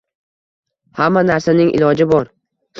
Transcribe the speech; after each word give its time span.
Hamma 1.03 1.25
narsaning 1.33 1.73
iloji 1.81 2.11
bor 2.17 2.35